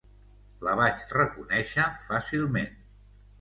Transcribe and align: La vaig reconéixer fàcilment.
La 0.67 0.71
vaig 0.79 1.03
reconéixer 1.17 1.85
fàcilment. 2.07 2.73